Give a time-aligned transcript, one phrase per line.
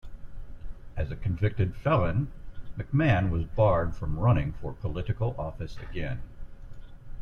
[0.97, 2.31] As a convicted felon,
[2.75, 6.23] McCann was barred from running for political office again.